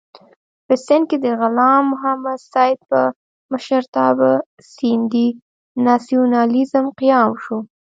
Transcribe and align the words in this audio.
په 0.65 0.73
سېند 0.83 1.05
کې 1.09 1.17
د 1.25 1.27
غلام 1.39 1.83
محمد 1.93 2.39
سید 2.51 2.79
په 2.89 3.01
مشرتابه 3.51 4.31
د 4.39 4.43
سېندي 4.73 5.27
ناسیونالېزم 5.85 6.85
قیام 6.99 7.29
وشو. 7.31 7.57